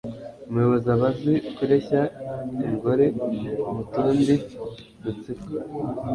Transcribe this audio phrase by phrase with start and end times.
[0.49, 2.01] Umuyobozi aba azi kureshya
[2.69, 3.05] ingore
[3.73, 4.35] mu tundi
[5.03, 5.49] dutsiko,